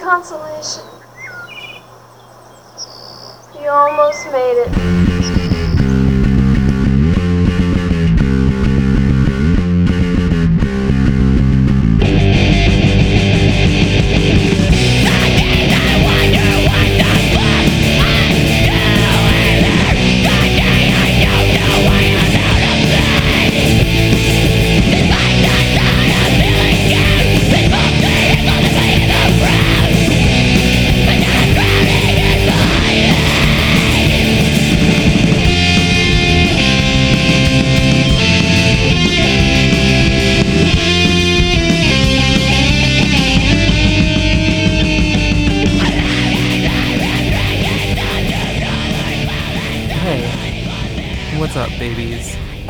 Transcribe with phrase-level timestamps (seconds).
[0.00, 0.84] consolation.
[3.60, 4.99] You almost made it.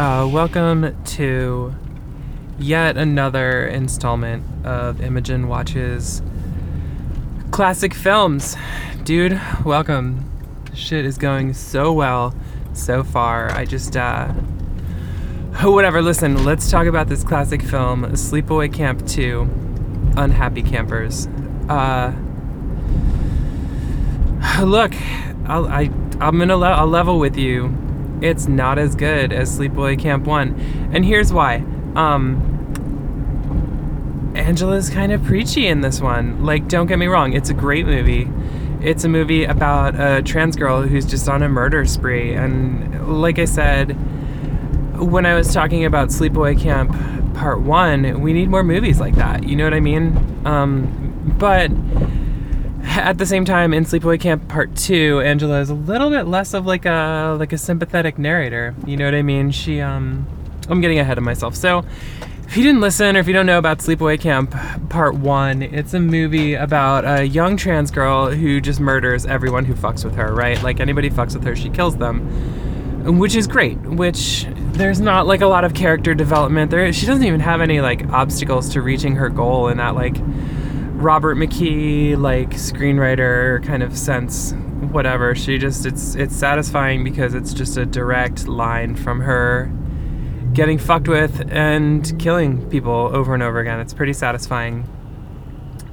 [0.00, 1.74] Uh, welcome to
[2.58, 6.22] yet another installment of Imogen Watches
[7.50, 8.56] classic films.
[9.04, 10.24] Dude, welcome.
[10.72, 12.34] Shit is going so well
[12.72, 13.52] so far.
[13.52, 14.28] I just, uh,
[15.64, 16.00] whatever.
[16.00, 19.42] Listen, let's talk about this classic film, Sleepaway Camp 2
[20.16, 21.26] Unhappy Campers.
[21.68, 22.14] Uh,
[24.62, 24.94] look,
[25.44, 25.90] I'll, I
[26.22, 27.89] I'm gonna le- I'll level with you.
[28.20, 30.58] It's not as good as Sleepaway Camp One,
[30.92, 31.64] and here's why.
[31.96, 32.46] Um,
[34.34, 36.44] Angela's kind of preachy in this one.
[36.44, 38.28] Like, don't get me wrong, it's a great movie.
[38.82, 43.38] It's a movie about a trans girl who's just on a murder spree, and like
[43.38, 43.92] I said,
[44.98, 46.90] when I was talking about Sleepaway Camp
[47.34, 49.44] Part One, we need more movies like that.
[49.44, 50.42] You know what I mean?
[50.44, 51.70] Um, but
[52.82, 56.54] at the same time in sleepaway camp part two angela is a little bit less
[56.54, 59.50] of like a like a sympathetic narrator you know what i mean?
[59.50, 60.26] She um
[60.68, 61.54] i'm getting ahead of myself.
[61.56, 61.84] So
[62.46, 64.54] if you didn't listen or if you don't know about sleepaway camp
[64.88, 69.74] part one it's a movie about a young trans girl who just murders everyone who
[69.74, 70.60] fucks with her right?
[70.62, 75.42] Like anybody fucks with her she kills them which is great which there's not like
[75.42, 76.70] a lot of character development.
[76.70, 80.16] There she doesn't even have any like obstacles to reaching her goal in that like
[81.00, 84.52] Robert McKee like screenwriter kind of sense
[84.92, 85.34] whatever.
[85.34, 89.72] She just it's it's satisfying because it's just a direct line from her
[90.52, 93.80] getting fucked with and killing people over and over again.
[93.80, 94.86] It's pretty satisfying.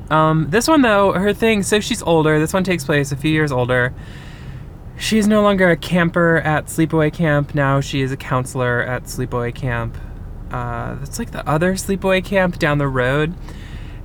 [0.09, 2.37] Um this one though her thing so she's older.
[2.37, 3.93] This one takes place a few years older.
[4.97, 7.55] She's no longer a camper at sleepaway camp.
[7.55, 9.97] Now she is a counselor at sleepaway camp.
[10.51, 13.35] Uh that's like the other sleepaway camp down the road.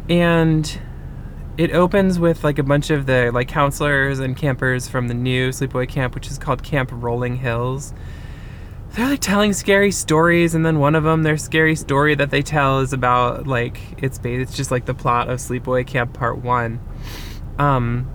[0.08, 0.80] And
[1.58, 5.50] it opens with like a bunch of the like counselors and campers from the new
[5.50, 7.92] sleepaway camp which is called camp rolling hills.
[8.92, 12.42] They're like telling scary stories and then one of them their scary story that they
[12.42, 16.38] tell is about like it's ba- it's just like the plot of sleepaway camp part
[16.38, 16.80] one.
[17.58, 18.10] Um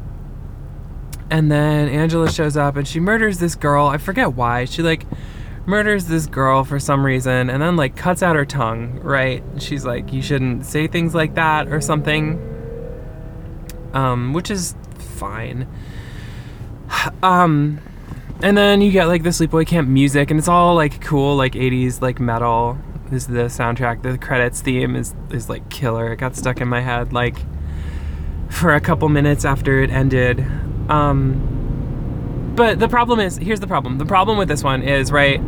[1.30, 3.86] and then angela shows up and she murders this girl.
[3.86, 4.66] I forget why.
[4.66, 5.06] She like
[5.68, 9.44] murders this girl for some reason and then like cuts out her tongue right?
[9.60, 12.56] She's like you shouldn't say things like that or something
[13.94, 15.68] um, which is fine.
[17.22, 17.80] Um,
[18.42, 21.54] and then you get like the sleepaway camp music, and it's all like cool, like
[21.54, 22.78] '80s like metal.
[23.10, 24.04] This is the soundtrack?
[24.04, 26.14] The credits theme is is like killer.
[26.14, 27.38] It got stuck in my head like
[28.50, 30.46] for a couple minutes after it ended.
[30.90, 33.98] Um, but the problem is, here's the problem.
[33.98, 35.42] The problem with this one is right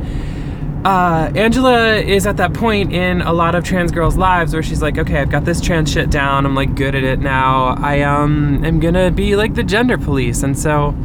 [0.86, 4.82] uh, Angela is at that point in a lot of trans girls' lives where she's
[4.82, 6.46] like, okay, I've got this trans shit down.
[6.46, 7.76] I'm like good at it now.
[7.78, 10.96] I um am gonna be like the gender police, and so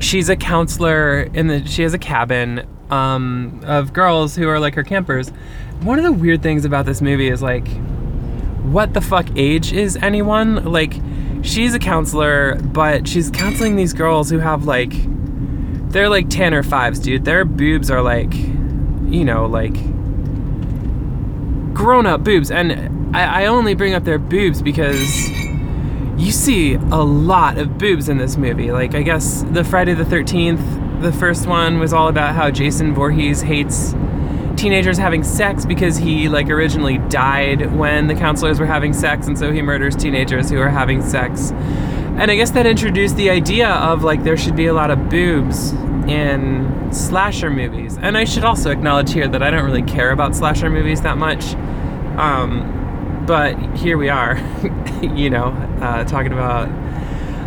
[0.00, 1.64] she's a counselor in the.
[1.66, 5.30] She has a cabin um of girls who are like her campers.
[5.80, 7.66] One of the weird things about this movie is like,
[8.64, 10.62] what the fuck age is anyone?
[10.70, 10.94] Like,
[11.42, 14.92] she's a counselor, but she's counseling these girls who have like
[15.90, 17.24] they're like 10 or 5s, dude.
[17.24, 19.74] Their boobs are like, you know, like
[21.74, 22.50] grown up boobs.
[22.50, 25.28] And I, I, only bring up their boobs because
[26.16, 28.70] you see a lot of boobs in this movie.
[28.70, 32.94] Like, I guess the Friday the 13th, the first one was all about how Jason
[32.94, 33.94] Voorhees hates
[34.56, 39.38] teenagers having sex because he like originally died when the counselors were having sex and
[39.38, 41.50] so he murders teenagers who are having sex
[42.20, 45.08] and I guess that introduced the idea of like there should be a lot of
[45.08, 45.72] boobs
[46.06, 47.96] in slasher movies.
[47.96, 51.16] And I should also acknowledge here that I don't really care about slasher movies that
[51.16, 51.54] much.
[52.18, 54.36] Um, but here we are,
[55.02, 55.46] you know,
[55.80, 56.68] uh, talking about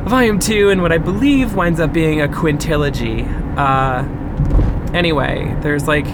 [0.07, 3.27] Volume 2 and what I believe winds up being a quintilogy.
[3.55, 4.03] Uh,
[4.91, 6.07] anyway, there's like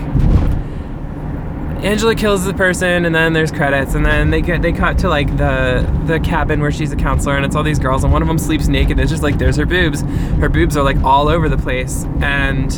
[1.83, 5.07] Angela kills the person, and then there's credits, and then they get they cut to
[5.07, 8.21] like the the cabin where she's a counselor, and it's all these girls, and one
[8.21, 8.99] of them sleeps naked.
[8.99, 10.01] It's just like there's her boobs.
[10.41, 12.69] Her boobs are like all over the place, and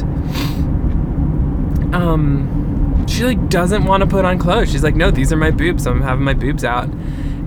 [1.95, 4.71] um, she like doesn't want to put on clothes.
[4.71, 5.87] She's like, no, these are my boobs.
[5.87, 6.87] I'm having my boobs out,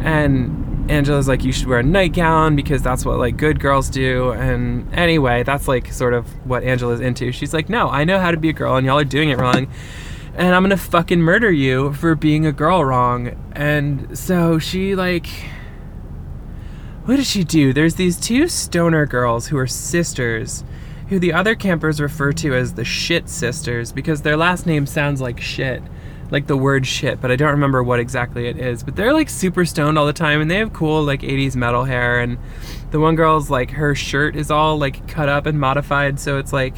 [0.02, 4.32] and Angela's like, you should wear a nightgown because that's what like good girls do.
[4.32, 7.30] And anyway, that's like sort of what Angela's into.
[7.30, 9.38] She's like, no, I know how to be a girl, and y'all are doing it
[9.38, 9.68] wrong
[10.36, 13.52] and I'm gonna fucking murder you for being a girl wrong.
[13.52, 15.26] And so she like
[17.04, 17.74] what does she do?
[17.74, 20.64] There's these two stoner girls who are sisters,
[21.10, 25.20] who the other campers refer to as the shit sisters because their last name sounds
[25.20, 25.82] like shit.
[26.30, 28.82] Like the word shit, but I don't remember what exactly it is.
[28.82, 31.84] But they're like super stoned all the time and they have cool like 80s metal
[31.84, 32.38] hair and
[32.90, 36.52] the one girl's like her shirt is all like cut up and modified so it's
[36.52, 36.76] like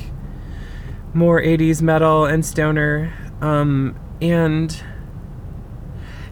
[1.14, 4.83] more 80s metal and stoner um, and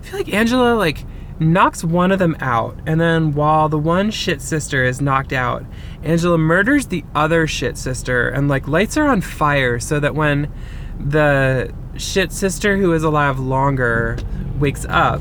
[0.01, 1.05] I feel like Angela like
[1.39, 5.65] knocks one of them out, and then while the one shit sister is knocked out,
[6.03, 10.53] Angela murders the other shit sister and like lights her on fire so that when
[10.99, 14.17] the shit sister who is alive longer
[14.59, 15.21] wakes up,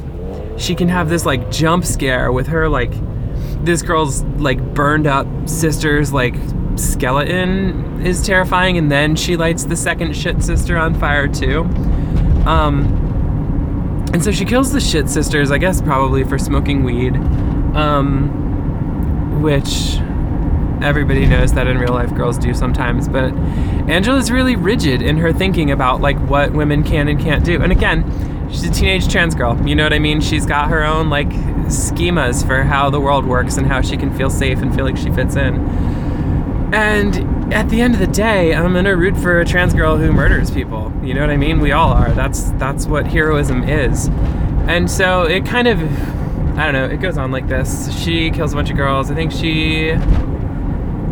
[0.58, 2.94] she can have this like jump scare with her like
[3.64, 6.36] this girl's like burned up sister's like
[6.76, 11.62] skeleton is terrifying, and then she lights the second shit sister on fire too.
[12.46, 13.00] Um,
[14.14, 17.16] and so she kills the shit sisters, I guess, probably for smoking weed,
[17.76, 19.98] um, which
[20.84, 23.08] everybody knows that in real life girls do sometimes.
[23.08, 23.34] But
[23.90, 27.62] Angela's really rigid in her thinking about like what women can and can't do.
[27.62, 29.60] And again, she's a teenage trans girl.
[29.68, 30.22] You know what I mean?
[30.22, 31.30] She's got her own like
[31.68, 34.98] schemas for how the world works and how she can feel safe and feel like
[34.98, 35.56] she fits in.
[36.74, 40.12] And at the end of the day, I'm gonna root for a trans girl who
[40.12, 40.92] murders people.
[41.04, 41.60] You know what I mean?
[41.60, 42.12] We all are.
[42.14, 44.08] That's that's what heroism is.
[44.68, 45.80] And so it kind of
[46.58, 47.96] I don't know, it goes on like this.
[48.04, 49.12] She kills a bunch of girls.
[49.12, 49.94] I think she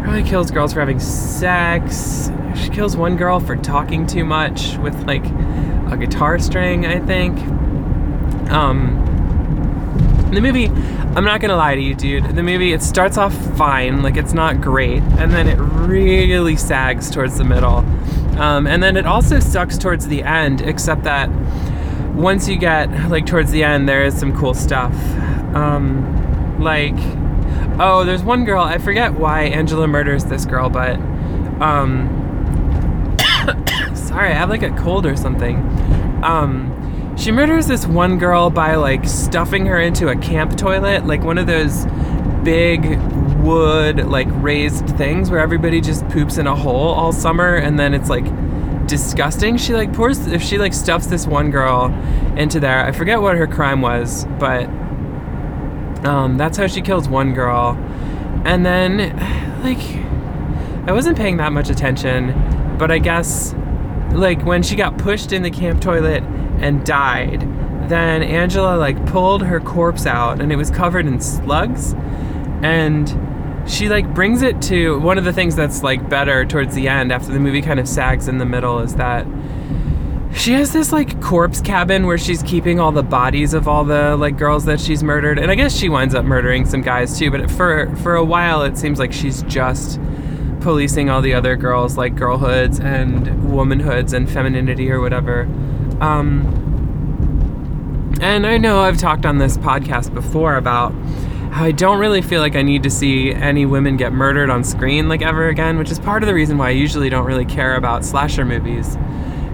[0.01, 2.31] probably kills girls for having sex.
[2.55, 5.25] She kills one girl for talking too much with like
[5.91, 7.37] a guitar string, I think.
[8.49, 9.10] Um
[10.35, 12.35] the movie, I'm not gonna lie to you, dude.
[12.35, 17.09] The movie, it starts off fine, like it's not great, and then it really sags
[17.09, 17.77] towards the middle.
[18.39, 21.29] Um, and then it also sucks towards the end, except that
[22.15, 24.93] once you get like towards the end, there is some cool stuff.
[25.55, 26.95] Um, like,
[27.79, 28.63] oh, there's one girl.
[28.63, 30.95] I forget why Angela murders this girl, but
[31.61, 33.17] um,
[33.95, 35.57] sorry, I have like a cold or something.
[36.23, 36.70] Um,
[37.21, 41.37] she murders this one girl by like stuffing her into a camp toilet, like one
[41.37, 41.85] of those
[42.43, 42.99] big
[43.43, 47.93] wood like raised things where everybody just poops in a hole all summer and then
[47.93, 48.25] it's like
[48.87, 49.55] disgusting.
[49.57, 51.93] She like pours if she like stuffs this one girl
[52.37, 52.83] into there.
[52.83, 54.65] I forget what her crime was, but
[56.03, 57.77] um, that's how she kills one girl.
[58.45, 58.97] And then
[59.63, 59.77] like
[60.89, 63.53] I wasn't paying that much attention, but I guess
[64.11, 66.23] like when she got pushed in the camp toilet
[66.61, 67.41] and died.
[67.89, 71.93] Then Angela like pulled her corpse out and it was covered in slugs.
[72.63, 73.09] And
[73.67, 77.11] she like brings it to one of the things that's like better towards the end
[77.11, 79.25] after the movie kind of sags in the middle is that
[80.33, 84.15] she has this like corpse cabin where she's keeping all the bodies of all the
[84.15, 85.37] like girls that she's murdered.
[85.37, 88.63] And i guess she winds up murdering some guys too but for for a while
[88.63, 89.99] it seems like she's just
[90.61, 95.47] policing all the other girls like girlhoods and womanhoods and femininity or whatever
[96.01, 96.57] um,
[98.21, 100.91] and I know I've talked on this podcast before about
[101.51, 104.63] how I don't really feel like I need to see any women get murdered on
[104.63, 107.45] screen like ever again, which is part of the reason why I usually don't really
[107.45, 108.97] care about slasher movies.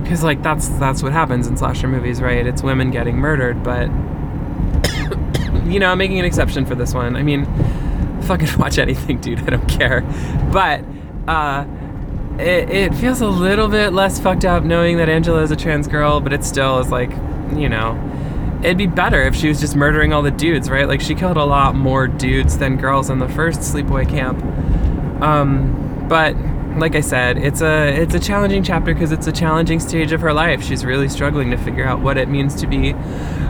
[0.05, 2.45] Cuz like that's that's what happens in slasher movies, right?
[2.45, 3.87] It's women getting murdered, but
[5.65, 7.15] you know, I'm making an exception for this one.
[7.15, 7.45] I mean,
[8.21, 9.39] fucking watch anything, dude.
[9.39, 10.01] I don't care.
[10.51, 10.83] But
[11.27, 11.65] uh
[12.39, 15.87] it, it feels a little bit less fucked up knowing that Angela is a trans
[15.87, 17.11] girl, but it still is like,
[17.55, 17.99] you know,
[18.63, 20.87] it'd be better if she was just murdering all the dudes, right?
[20.87, 24.43] Like she killed a lot more dudes than girls in the first sleepaway camp.
[25.21, 26.35] Um, but
[26.79, 30.21] like I said, it's a it's a challenging chapter because it's a challenging stage of
[30.21, 30.63] her life.
[30.63, 32.93] She's really struggling to figure out what it means to be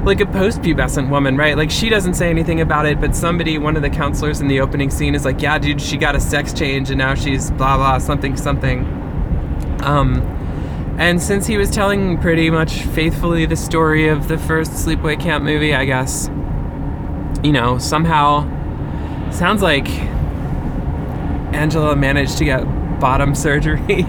[0.04, 1.58] like a post-pubescent woman, right?
[1.58, 4.62] Like she doesn't say anything about it, but somebody, one of the counselors in the
[4.62, 7.78] opening scene, is like, "Yeah, dude, she got a sex change and now she's blah
[7.78, 8.86] blah something something."
[9.82, 10.22] Um,
[10.98, 15.44] and since he was telling pretty much faithfully the story of the first sleepaway camp
[15.44, 16.30] movie, I guess,
[17.44, 18.50] you know, somehow
[19.32, 19.88] sounds like
[21.54, 24.06] Angela managed to get bottom surgery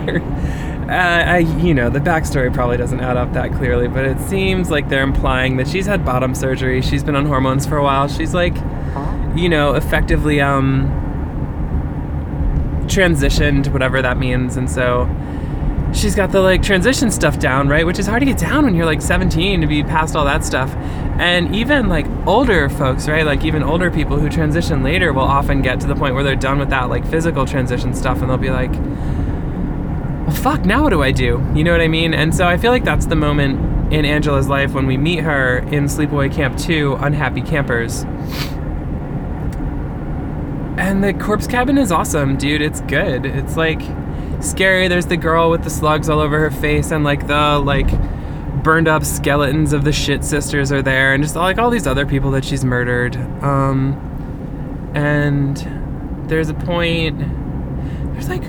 [0.88, 4.71] uh, I, you know, the backstory probably doesn't add up that clearly, but it seems
[4.71, 6.80] like they're implying that she's had bottom surgery.
[6.80, 8.09] She's been on hormones for a while.
[8.09, 8.57] She's like,
[9.37, 10.87] you know, effectively um,
[12.87, 15.04] transitioned, whatever that means, and so
[15.92, 17.85] she's got the like transition stuff down, right?
[17.87, 20.45] Which is hard to get down when you're like 17 to be past all that
[20.45, 20.75] stuff.
[21.18, 23.25] And even like older folks, right?
[23.25, 26.37] Like even older people who transition later will often get to the point where they're
[26.37, 30.90] done with that like physical transition stuff and they'll be like, well, fuck, now what
[30.90, 31.45] do I do?
[31.54, 32.14] You know what I mean?
[32.14, 35.59] And so I feel like that's the moment in Angela's life when we meet her
[35.59, 38.04] in Sleepaway Camp 2, Unhappy Campers.
[40.78, 42.62] And the corpse cabin is awesome, dude.
[42.62, 43.26] It's good.
[43.26, 43.80] It's like
[44.40, 44.88] scary.
[44.88, 47.88] There's the girl with the slugs all over her face, and like the like
[48.62, 52.07] burned up skeletons of the shit sisters are there, and just like all these other
[52.07, 53.16] people that she's murdered.
[53.42, 55.57] Um, and
[56.28, 57.18] there's a point.
[58.12, 58.45] There's like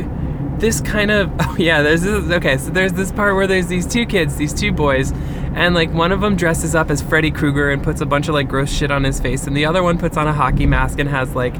[0.59, 1.81] this kind of oh yeah.
[1.81, 2.57] There's this okay.
[2.57, 5.11] So there's this part where there's these two kids, these two boys,
[5.53, 8.33] and like one of them dresses up as Freddy Krueger and puts a bunch of
[8.33, 10.99] like gross shit on his face, and the other one puts on a hockey mask
[10.99, 11.55] and has like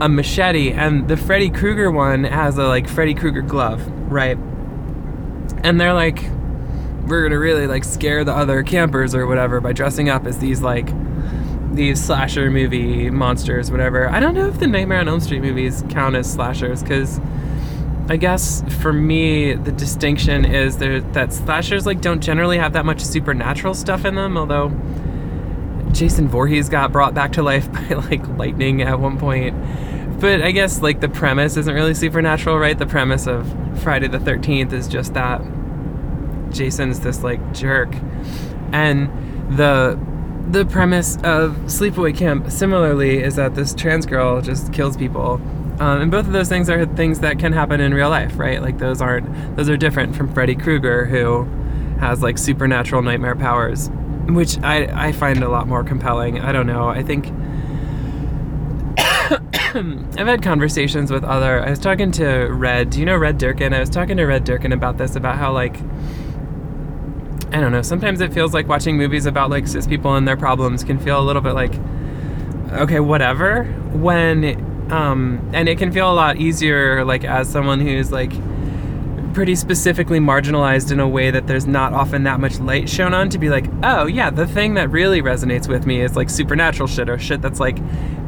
[0.00, 4.36] a machete, and the Freddy Krueger one has a like Freddy Krueger glove, right?
[5.62, 6.24] And they're like,
[7.06, 10.62] we're gonna really like scare the other campers or whatever by dressing up as these
[10.62, 10.88] like
[11.74, 14.08] these slasher movie monsters, whatever.
[14.08, 17.20] I don't know if the Nightmare on Elm Street movies count as slashers because
[18.08, 23.00] I guess for me the distinction is that slashers like don't generally have that much
[23.00, 24.68] supernatural stuff in them, although
[25.92, 29.56] Jason Voorhees got brought back to life by like lightning at one point.
[30.20, 32.78] But I guess like the premise isn't really supernatural, right?
[32.78, 33.46] The premise of
[33.82, 35.42] Friday the 13th is just that
[36.50, 37.94] Jason's this like jerk.
[38.72, 39.10] And
[39.56, 39.98] the
[40.48, 45.40] the premise of Sleepaway Camp similarly is that this trans girl just kills people.
[45.80, 48.60] Um, and both of those things are things that can happen in real life, right?
[48.60, 51.44] Like those aren't those are different from Freddy Krueger who
[51.98, 53.90] has like supernatural nightmare powers
[54.28, 56.40] which I, I find a lot more compelling.
[56.40, 56.88] I don't know.
[56.88, 57.26] I think
[58.98, 61.64] I've had conversations with other.
[61.64, 62.90] I was talking to Red.
[62.90, 63.72] Do you know Red Durkin?
[63.72, 65.76] I was talking to Red Durkin about this, about how like
[67.52, 67.82] I don't know.
[67.82, 71.20] Sometimes it feels like watching movies about like cis people and their problems can feel
[71.20, 71.74] a little bit like
[72.72, 73.64] okay, whatever.
[73.92, 78.32] When um, and it can feel a lot easier like as someone who's like
[79.32, 83.28] pretty specifically marginalized in a way that there's not often that much light shown on
[83.30, 86.86] to be like, oh yeah, the thing that really resonates with me is like supernatural
[86.86, 87.78] shit or shit that's like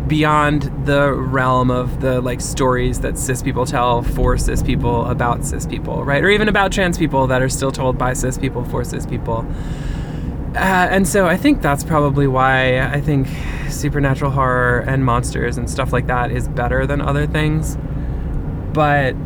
[0.08, 5.44] beyond the realm of the like stories that cis people tell for cis people about
[5.44, 6.22] cis people, right?
[6.22, 9.46] Or even about trans people that are still told by cis people for cis people.
[10.54, 13.26] Uh, and so I think that's probably why I think
[13.68, 17.76] supernatural horror and monsters and stuff like that is better than other things.
[18.72, 19.16] But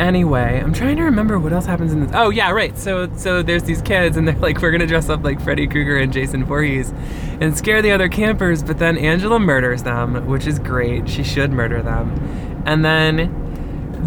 [0.00, 2.10] Anyway, I'm trying to remember what else happens in this.
[2.14, 2.76] Oh yeah, right.
[2.78, 5.98] So so there's these kids and they're like, we're gonna dress up like Freddy Krueger
[5.98, 6.92] and Jason Voorhees,
[7.40, 8.62] and scare the other campers.
[8.62, 11.08] But then Angela murders them, which is great.
[11.08, 12.62] She should murder them.
[12.66, 13.38] And then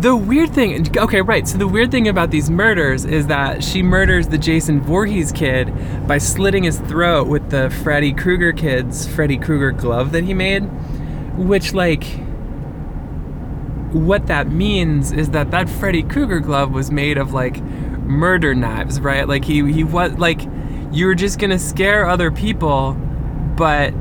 [0.01, 0.97] the weird thing.
[0.97, 1.47] Okay, right.
[1.47, 5.71] So the weird thing about these murders is that she murders the Jason Voorhees kid
[6.07, 10.63] by slitting his throat with the Freddy Krueger kid's Freddy Krueger glove that he made,
[11.37, 12.03] which like
[13.95, 18.99] what that means is that that Freddy Krueger glove was made of like murder knives,
[18.99, 19.27] right?
[19.27, 20.41] Like he he was like
[20.91, 22.93] you were just gonna scare other people,
[23.55, 23.93] but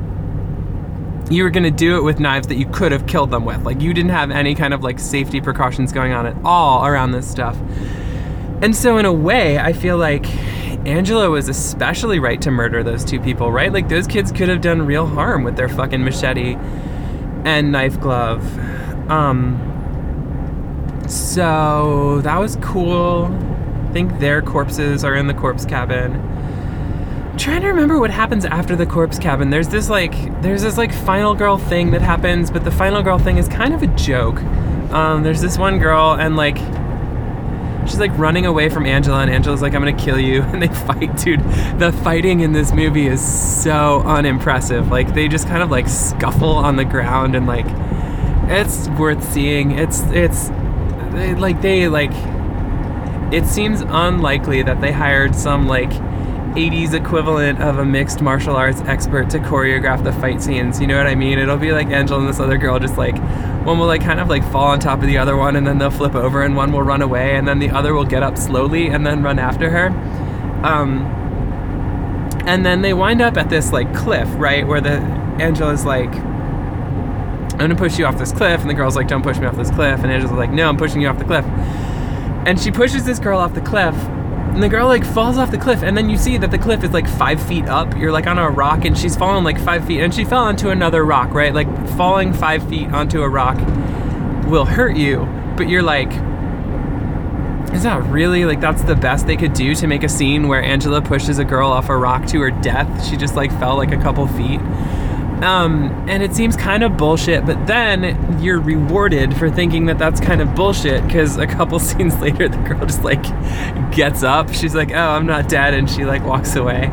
[1.31, 3.63] you were gonna do it with knives that you could have killed them with.
[3.63, 7.11] Like you didn't have any kind of like safety precautions going on at all around
[7.11, 7.57] this stuff.
[8.61, 10.27] And so in a way, I feel like
[10.85, 13.71] Angela was especially right to murder those two people, right?
[13.71, 16.55] Like those kids could have done real harm with their fucking machete
[17.45, 18.43] and knife glove.
[19.09, 19.71] Um,
[21.07, 23.25] so that was cool.
[23.25, 26.15] I think their corpses are in the corpse cabin.
[26.15, 29.49] I'm trying to remember what happens after the corpse cabin.
[29.49, 33.19] There's this like there's this like final girl thing that happens, but the final girl
[33.19, 34.41] thing is kind of a joke.
[34.91, 36.57] Um, there's this one girl and like
[37.87, 40.41] she's like running away from Angela, and Angela's like, I'm gonna kill you.
[40.55, 41.41] And they fight, dude.
[41.79, 44.89] The fighting in this movie is so unimpressive.
[44.89, 47.65] Like, they just kind of like scuffle on the ground, and like,
[48.49, 49.71] it's worth seeing.
[49.71, 50.49] It's, it's,
[51.15, 52.11] they, like they like
[53.33, 55.89] it seems unlikely that they hired some like
[56.55, 60.79] 80s equivalent of a mixed martial arts expert to choreograph the fight scenes.
[60.79, 61.37] You know what I mean?
[61.37, 63.17] It'll be like Angel and this other girl just like
[63.65, 65.79] one will like kind of like fall on top of the other one and then
[65.79, 68.37] they'll flip over and one will run away and then the other will get up
[68.37, 69.87] slowly and then run after her.
[70.63, 71.01] Um
[72.45, 74.65] and then they wind up at this like cliff, right?
[74.65, 74.99] Where the
[75.39, 76.13] Angel is like
[77.55, 78.59] I'm gonna push you off this cliff.
[78.59, 80.01] And the girl's like, don't push me off this cliff.
[80.01, 81.45] And Angela's like, no, I'm pushing you off the cliff.
[81.45, 83.95] and she pushes this girl off the cliff.
[83.95, 85.81] And the girl like falls off the cliff.
[85.81, 87.95] And then you see that the cliff is like five feet up.
[87.95, 88.83] You're like on a rock.
[88.83, 90.01] And she's fallen like five feet.
[90.01, 91.53] And she fell onto another rock right?
[91.53, 93.57] Like falling five feet onto a rock
[94.47, 95.25] will hurt you.
[95.55, 96.11] But you're like
[97.73, 100.61] is that really like that's the best they could do to make a scene where
[100.61, 103.05] angela pushes a girl off a rock to her death?
[103.05, 104.61] She just like fell like a couple feet
[105.43, 110.19] um, and it seems kind of bullshit, but then you're rewarded for thinking that that's
[110.21, 113.23] kind of bullshit because a couple scenes later, the girl just like
[113.91, 114.53] gets up.
[114.53, 116.85] She's like, "Oh, I'm not dead," and she like walks away.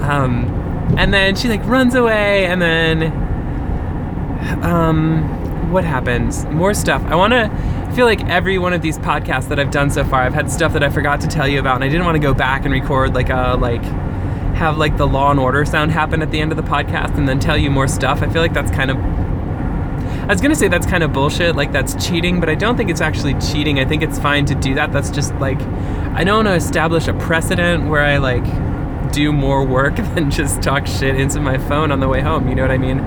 [0.00, 0.46] Um,
[0.96, 3.12] and then she like runs away, and then
[4.62, 6.44] um, what happens?
[6.46, 7.02] More stuff.
[7.04, 10.22] I want to feel like every one of these podcasts that I've done so far,
[10.22, 12.22] I've had stuff that I forgot to tell you about, and I didn't want to
[12.22, 13.84] go back and record like a like
[14.62, 17.28] have like the law and order sound happen at the end of the podcast and
[17.28, 18.22] then tell you more stuff.
[18.22, 21.72] I feel like that's kind of I was gonna say that's kind of bullshit, like
[21.72, 23.80] that's cheating, but I don't think it's actually cheating.
[23.80, 24.92] I think it's fine to do that.
[24.92, 25.60] That's just like
[26.14, 28.44] I don't want to establish a precedent where I like
[29.12, 32.48] do more work than just talk shit into my phone on the way home.
[32.48, 33.04] You know what I mean?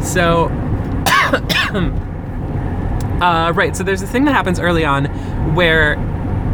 [0.00, 0.46] So,
[3.22, 3.76] uh, right.
[3.76, 5.04] So there's a thing that happens early on
[5.54, 5.96] where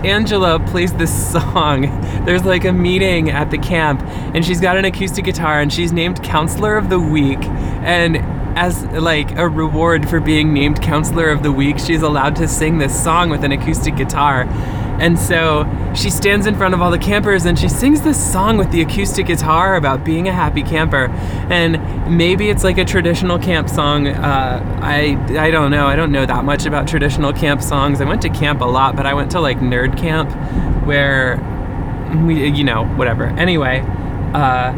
[0.04, 1.82] Angela plays this song.
[2.25, 4.02] There's like a meeting at the camp,
[4.34, 7.42] and she's got an acoustic guitar, and she's named Counselor of the Week.
[7.42, 8.18] And
[8.56, 12.78] as like a reward for being named Counselor of the Week, she's allowed to sing
[12.78, 14.44] this song with an acoustic guitar.
[15.00, 18.56] And so she stands in front of all the campers and she sings this song
[18.56, 21.06] with the acoustic guitar about being a happy camper.
[21.50, 24.06] And maybe it's like a traditional camp song.
[24.08, 25.86] Uh, I I don't know.
[25.86, 28.00] I don't know that much about traditional camp songs.
[28.00, 30.30] I went to camp a lot, but I went to like nerd camp
[30.86, 31.38] where
[32.24, 33.26] we you know whatever.
[33.26, 33.84] Anyway.
[34.34, 34.72] Uh,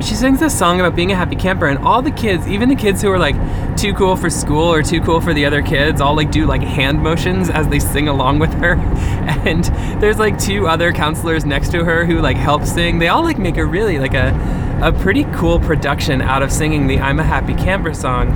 [0.00, 2.76] she sings this song about being a happy camper and all the kids even the
[2.76, 3.34] kids who are like
[3.78, 6.60] too cool for school or too cool for the other kids all like do like
[6.60, 8.74] hand motions as they sing along with her
[9.46, 9.64] and
[10.02, 13.38] there's like two other counselors next to her who like help sing they all like
[13.38, 17.24] make a really like a a pretty cool production out of singing the i'm a
[17.24, 18.28] happy camper song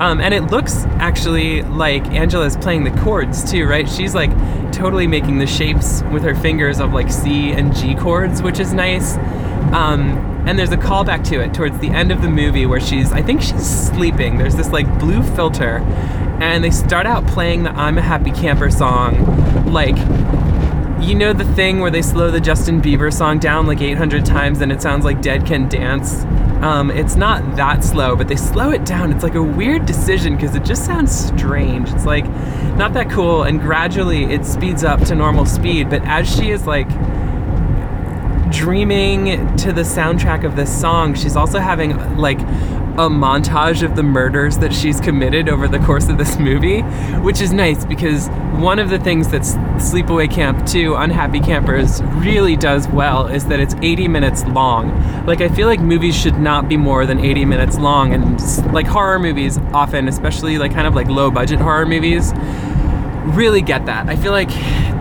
[0.00, 3.88] um, and it looks actually like Angela's playing the chords too, right?
[3.88, 4.30] She's like
[4.72, 8.72] totally making the shapes with her fingers of like C and G chords, which is
[8.72, 9.16] nice.
[9.74, 13.12] Um, and there's a callback to it towards the end of the movie where she's,
[13.12, 14.38] I think she's sleeping.
[14.38, 15.80] There's this like blue filter,
[16.40, 19.70] and they start out playing the I'm a Happy Camper song.
[19.70, 19.98] Like,
[21.06, 24.62] you know, the thing where they slow the Justin Bieber song down like 800 times
[24.62, 26.24] and it sounds like Dead Can Dance?
[26.62, 29.12] Um, it's not that slow, but they slow it down.
[29.12, 31.92] It's like a weird decision because it just sounds strange.
[31.92, 32.24] It's like
[32.78, 35.90] not that cool, and gradually it speeds up to normal speed.
[35.90, 36.88] But as she is like
[38.50, 42.40] dreaming to the soundtrack of this song, she's also having like
[42.98, 46.80] a montage of the murders that she's committed over the course of this movie,
[47.20, 52.56] which is nice because one of the things that Sleepaway Camp 2 Unhappy Campers really
[52.56, 55.26] does well is that it's 80 minutes long.
[55.26, 58.86] Like, I feel like movies should not be more than 80 minutes long, and like
[58.86, 62.32] horror movies often, especially like kind of like low budget horror movies,
[63.26, 64.08] really get that.
[64.08, 64.50] I feel like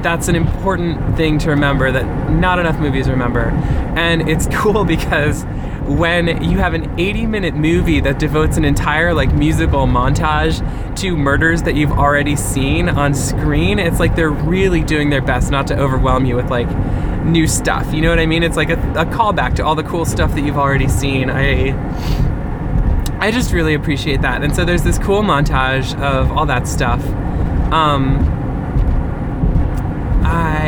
[0.08, 3.50] that's an important thing to remember that not enough movies remember.
[3.98, 5.44] And it's cool because
[5.84, 10.56] when you have an 80 minute movie that devotes an entire like musical montage
[10.96, 15.52] to murders that you've already seen on screen, it's like they're really doing their best
[15.52, 16.70] not to overwhelm you with like
[17.26, 17.94] new stuff.
[17.94, 18.44] You know what I mean?
[18.44, 21.30] It's like a, a callback to all the cool stuff that you've already seen.
[21.30, 21.74] I
[23.20, 24.42] I just really appreciate that.
[24.42, 27.06] And so there's this cool montage of all that stuff.
[27.74, 28.37] Um,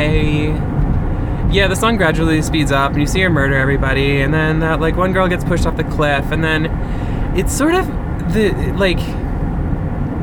[0.00, 4.60] I yeah, the song gradually speeds up, and you see her murder everybody, and then
[4.60, 6.66] that like one girl gets pushed off the cliff, and then
[7.36, 7.86] it's sort of
[8.32, 8.98] the like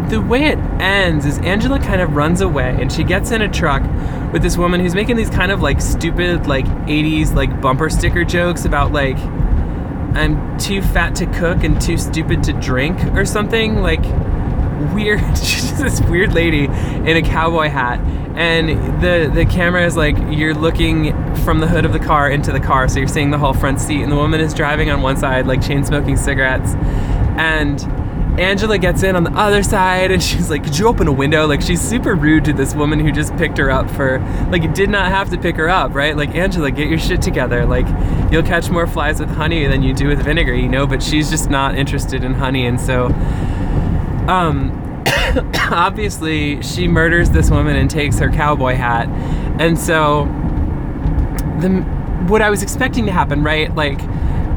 [0.10, 3.50] the way it ends is Angela kind of runs away, and she gets in a
[3.50, 3.84] truck
[4.32, 8.24] with this woman who's making these kind of like stupid like 80s like bumper sticker
[8.24, 13.82] jokes about like I'm too fat to cook and too stupid to drink or something
[13.82, 14.04] like
[14.94, 18.00] weird she's this weird lady in a cowboy hat
[18.36, 18.70] and
[19.02, 22.60] the the camera is like you're looking from the hood of the car into the
[22.60, 25.18] car so you're seeing the whole front seat and the woman is driving on one
[25.18, 26.74] side like chain smoking cigarettes
[27.38, 27.82] and
[28.40, 31.48] Angela gets in on the other side and she's like, Could you open a window?
[31.48, 34.20] Like, she's super rude to this woman who just picked her up for,
[34.52, 36.16] like, you did not have to pick her up, right?
[36.16, 37.66] Like, Angela, get your shit together.
[37.66, 37.88] Like,
[38.32, 40.86] you'll catch more flies with honey than you do with vinegar, you know?
[40.86, 42.68] But she's just not interested in honey.
[42.68, 43.08] And so,
[44.28, 45.04] um,
[45.72, 49.08] obviously, she murders this woman and takes her cowboy hat.
[49.60, 50.26] And so,
[51.60, 51.70] the
[52.28, 53.74] what I was expecting to happen, right?
[53.74, 54.02] Like,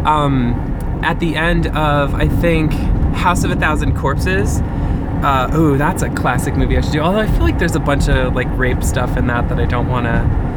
[0.05, 0.55] um,
[1.03, 2.73] at the end of I think
[3.15, 4.61] House of a Thousand Corpses,
[5.23, 7.01] Uh, ooh, that's a classic movie I should do.
[7.01, 9.67] Although I feel like there's a bunch of like rape stuff in that that I
[9.67, 10.50] don't want to.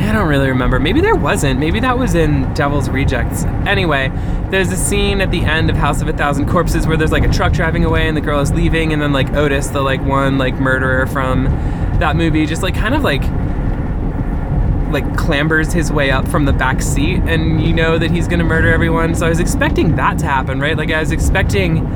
[0.00, 0.80] I don't really remember.
[0.80, 1.60] Maybe there wasn't.
[1.60, 3.44] Maybe that was in Devil's Rejects.
[3.66, 4.10] Anyway,
[4.50, 7.24] there's a scene at the end of House of a Thousand Corpses where there's like
[7.24, 10.02] a truck driving away and the girl is leaving, and then like Otis, the like
[10.02, 11.44] one like murderer from
[12.00, 13.22] that movie, just like kind of like
[14.90, 18.40] like clambers his way up from the back seat and you know that he's going
[18.40, 21.86] to murder everyone so i was expecting that to happen right like i was expecting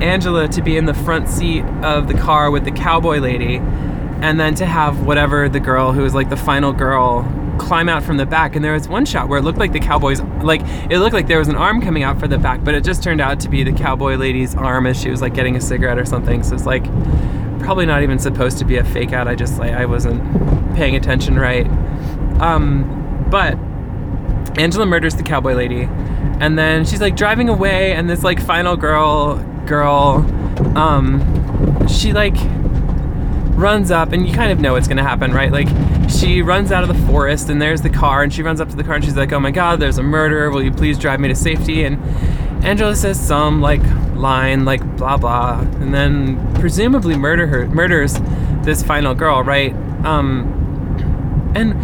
[0.00, 4.38] angela to be in the front seat of the car with the cowboy lady and
[4.38, 7.22] then to have whatever the girl who was like the final girl
[7.58, 9.80] climb out from the back and there was one shot where it looked like the
[9.80, 12.74] cowboy's like it looked like there was an arm coming out for the back but
[12.74, 15.56] it just turned out to be the cowboy lady's arm as she was like getting
[15.56, 16.84] a cigarette or something so it's like
[17.60, 20.20] probably not even supposed to be a fake out i just like i wasn't
[20.74, 21.66] paying attention right.
[22.40, 23.54] Um, but
[24.58, 25.82] Angela murders the cowboy lady,
[26.40, 29.36] and then she's like driving away, and this like final girl,
[29.66, 30.24] girl,
[30.76, 32.36] um, she like
[33.54, 35.50] runs up, and you kind of know what's gonna happen, right?
[35.50, 35.68] Like
[36.10, 38.76] she runs out of the forest, and there's the car, and she runs up to
[38.76, 40.50] the car, and she's like, "Oh my God, there's a murderer!
[40.50, 42.02] Will you please drive me to safety?" And
[42.64, 43.82] Angela says some like
[44.14, 48.18] line, like blah blah, and then presumably murder her, murders
[48.62, 49.74] this final girl, right?
[50.04, 51.74] Um, and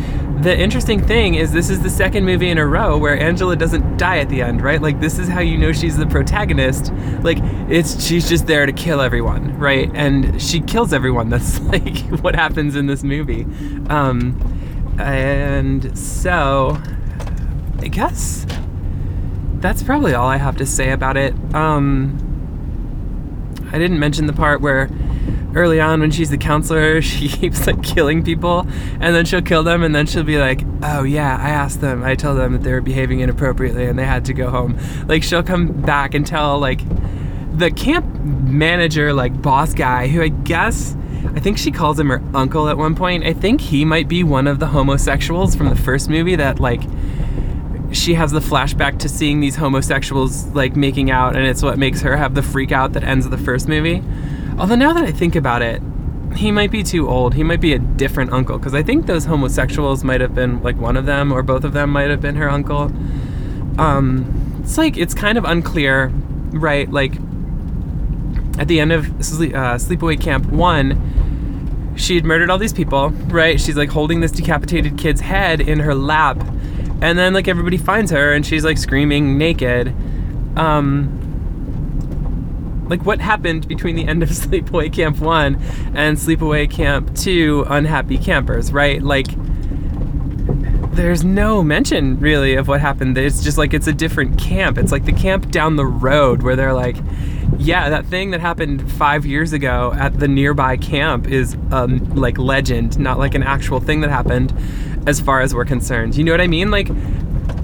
[0.42, 3.98] the interesting thing is this is the second movie in a row where Angela doesn't
[3.98, 4.80] die at the end, right?
[4.80, 6.92] Like this is how you know she's the protagonist.
[7.22, 9.90] Like it's she's just there to kill everyone, right?
[9.94, 11.28] And she kills everyone.
[11.30, 13.46] That's like what happens in this movie.
[13.88, 14.38] Um,
[14.98, 16.78] and so
[17.78, 18.46] I guess
[19.60, 21.34] that's probably all I have to say about it.
[21.54, 22.16] Um,
[23.72, 24.88] I didn't mention the part where
[25.54, 28.66] early on when she's the counselor, she keeps like killing people
[29.00, 32.02] and then she'll kill them and then she'll be like, "Oh yeah, I asked them.
[32.02, 35.22] I told them that they were behaving inappropriately and they had to go home." Like
[35.22, 36.80] she'll come back and tell like
[37.56, 40.96] the camp manager like boss guy who I guess
[41.34, 43.24] I think she calls him her uncle at one point.
[43.24, 46.82] I think he might be one of the homosexuals from the first movie that like
[47.92, 52.00] she has the flashback to seeing these homosexuals like making out and it's what makes
[52.02, 54.02] her have the freak out that ends the first movie.
[54.60, 55.82] Although now that I think about it,
[56.36, 57.32] he might be too old.
[57.32, 60.76] He might be a different uncle because I think those homosexuals might have been like
[60.76, 62.92] one of them or both of them might have been her uncle.
[63.78, 66.08] Um, it's like it's kind of unclear,
[66.52, 66.90] right?
[66.90, 67.14] Like
[68.58, 73.08] at the end of Sleep, uh, Sleepaway Camp one, she had murdered all these people,
[73.28, 73.58] right?
[73.58, 76.38] She's like holding this decapitated kid's head in her lap,
[77.00, 79.94] and then like everybody finds her and she's like screaming naked.
[80.56, 81.19] Um,
[82.90, 85.54] like what happened between the end of Sleepaway Camp 1
[85.94, 89.00] and Sleepaway Camp 2 Unhappy Campers, right?
[89.00, 89.28] Like
[90.92, 93.16] there's no mention really of what happened.
[93.16, 94.76] It's just like it's a different camp.
[94.76, 96.96] It's like the camp down the road where they're like,
[97.58, 102.38] yeah, that thing that happened five years ago at the nearby camp is um, like
[102.38, 104.52] legend, not like an actual thing that happened,
[105.06, 106.16] as far as we're concerned.
[106.16, 106.70] You know what I mean?
[106.70, 106.88] Like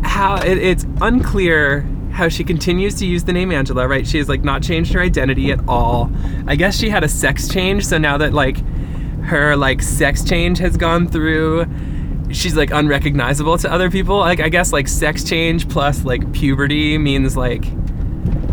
[0.02, 1.84] how it, it's unclear
[2.16, 4.06] how she continues to use the name Angela, right?
[4.06, 6.10] She has like not changed her identity at all.
[6.46, 8.56] I guess she had a sex change, so now that like
[9.24, 11.66] her like sex change has gone through,
[12.32, 14.18] she's like unrecognizable to other people.
[14.18, 17.64] Like I guess like sex change plus like puberty means like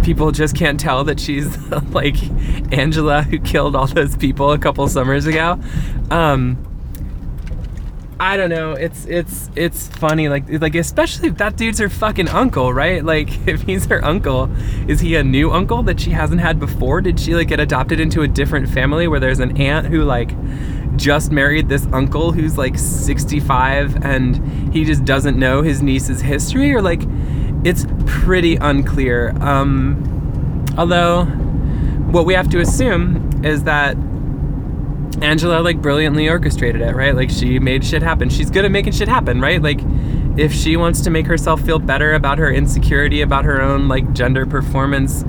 [0.03, 1.57] people just can't tell that she's
[1.91, 2.17] like
[2.73, 5.57] Angela who killed all those people a couple summers ago.
[6.11, 6.57] Um
[8.23, 8.71] I don't know.
[8.71, 13.03] It's it's it's funny, like like especially if that dude's her fucking uncle, right?
[13.13, 14.49] Like if he's her uncle,
[14.87, 17.01] is he a new uncle that she hasn't had before?
[17.01, 20.31] Did she like get adopted into a different family where there's an aunt who like
[20.95, 26.73] just married this uncle who's like 65 and he just doesn't know his niece's history
[26.73, 27.01] or like
[27.65, 29.35] it's pretty unclear.
[29.41, 33.97] Um although what we have to assume is that
[35.23, 37.15] Angela like brilliantly orchestrated it, right?
[37.15, 38.29] Like she made shit happen.
[38.29, 39.61] She's good at making shit happen, right?
[39.61, 39.79] Like
[40.37, 44.11] if she wants to make herself feel better about her insecurity about her own like
[44.13, 45.23] gender performance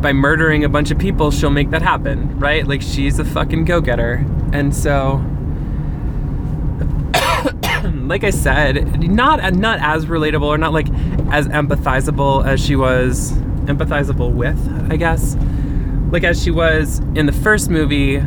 [0.00, 2.66] by murdering a bunch of people, she'll make that happen, right?
[2.66, 4.24] Like she's a fucking go-getter.
[4.52, 5.24] And so
[8.02, 10.88] like I said, not not as relatable or not like
[11.30, 13.32] as empathizable as she was
[13.66, 14.58] empathizable with,
[14.90, 15.36] I guess
[16.10, 18.18] like as she was in the first movie,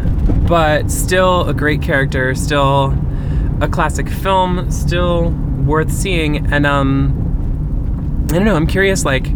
[0.48, 2.98] but still a great character, still
[3.62, 5.30] a classic film, still
[5.66, 6.52] worth seeing.
[6.52, 8.56] And um, I don't know.
[8.56, 9.28] I'm curious, like,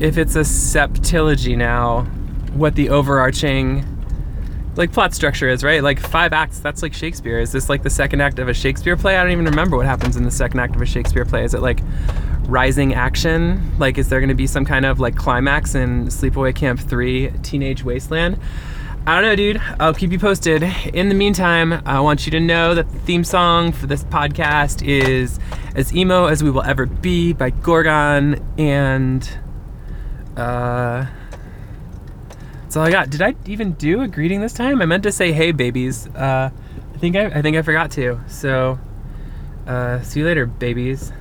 [0.00, 2.02] if it's a septilogy now,
[2.54, 3.84] what the overarching
[4.76, 5.82] like plot structure is, right?
[5.82, 7.40] Like five acts, that's like Shakespeare.
[7.40, 9.16] Is this like the second act of a Shakespeare play?
[9.16, 11.44] I don't even remember what happens in the second act of a Shakespeare play.
[11.44, 11.80] Is it like
[12.48, 13.78] rising action?
[13.78, 17.30] Like, is there going to be some kind of like climax in Sleepaway Camp 3
[17.42, 18.40] Teenage Wasteland?
[19.06, 19.60] I don't know, dude.
[19.78, 20.62] I'll keep you posted.
[20.92, 24.86] In the meantime, I want you to know that the theme song for this podcast
[24.86, 25.38] is
[25.74, 28.44] As Emo as We Will Ever Be by Gorgon.
[28.58, 29.26] And,
[30.36, 31.06] uh,
[32.62, 33.08] that's all I got.
[33.08, 34.82] Did I even do a greeting this time?
[34.82, 36.06] I meant to say, hey, babies.
[36.08, 36.50] Uh,
[36.94, 38.20] I think I, I think I forgot to.
[38.26, 38.78] So,
[39.66, 41.12] uh, see you later, babies.